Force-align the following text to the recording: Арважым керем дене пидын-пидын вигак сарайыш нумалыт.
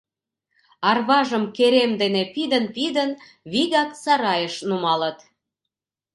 Арважым 0.89 1.43
керем 1.57 1.91
дене 2.01 2.23
пидын-пидын 2.33 3.11
вигак 3.51 3.91
сарайыш 4.03 4.55
нумалыт. 4.67 5.19